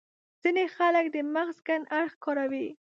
[0.41, 2.67] ځينې خلک د مغز کڼ اړخ کاروي.